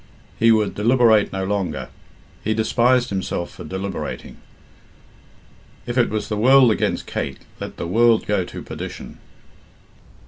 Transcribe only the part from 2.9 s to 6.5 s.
himself for deliberating. If was the